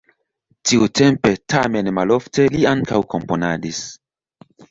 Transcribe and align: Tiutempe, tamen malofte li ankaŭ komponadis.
Tiutempe, 0.69 1.33
tamen 1.55 1.91
malofte 1.99 2.47
li 2.55 2.65
ankaŭ 2.71 3.03
komponadis. 3.15 3.83